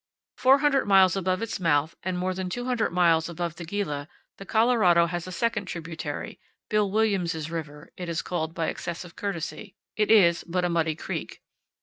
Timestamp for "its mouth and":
1.43-2.17